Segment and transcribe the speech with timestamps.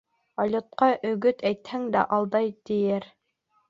[0.43, 3.11] Алйотҡа өгөт әйтһәң, «алдай» тиер